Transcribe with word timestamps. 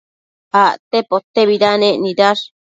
Acte 0.63 0.97
potebidanec 1.11 1.95
nidash 2.03 2.43